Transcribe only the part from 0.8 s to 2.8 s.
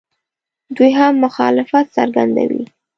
هم مخالفت څرګندوي.